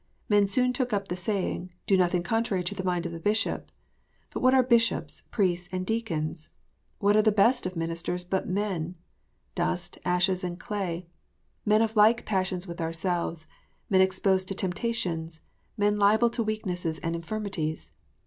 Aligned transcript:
Men 0.29 0.47
soon 0.47 0.73
took 0.73 0.93
up 0.93 1.09
the 1.09 1.15
saying," 1.15 1.73
Do 1.85 1.95
nothing 1.95 2.23
contrary 2.23 2.63
to 2.63 2.73
the 2.73 2.83
mind 2.83 3.05
of 3.05 3.11
the 3.11 3.19
Bishop!" 3.19 3.69
But 4.31 4.39
what 4.41 4.55
are 4.55 4.63
bishops, 4.63 5.21
priests, 5.29 5.69
and 5.71 5.85
deacons 5.85 6.49
1 6.97 7.07
What 7.07 7.15
are 7.17 7.21
the 7.21 7.31
best 7.31 7.67
of 7.67 7.75
ministers 7.75 8.23
but 8.25 8.47
men, 8.49 8.95
dust, 9.53 9.99
ashes, 10.03 10.43
and 10.43 10.59
clay, 10.59 11.05
men 11.67 11.83
of 11.83 11.95
like 11.95 12.25
passions 12.25 12.65
with 12.65 12.81
ourselves, 12.81 13.45
men 13.91 14.01
exposed 14.01 14.47
to 14.47 14.55
temptations, 14.55 15.41
men 15.77 15.99
liable 15.99 16.31
to 16.31 16.41
weaknesses 16.41 16.97
and 16.97 17.15
infirmities 17.15 17.91